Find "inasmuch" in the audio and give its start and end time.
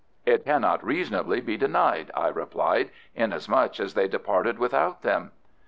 3.13-3.79